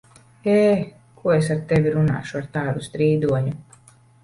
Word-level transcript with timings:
Ē! 0.53 0.85
Ko 1.19 1.35
es 1.35 1.51
ar 1.57 1.61
tevi 1.73 1.93
runāšu, 1.97 2.41
ar 2.41 2.49
tādu 2.59 2.89
strīdoņu? 2.89 3.57